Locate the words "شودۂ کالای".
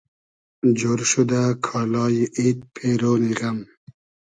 1.09-2.17